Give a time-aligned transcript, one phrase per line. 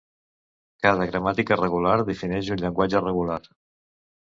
[0.85, 3.39] Cada gramàtica regular defineix un llenguatge regular.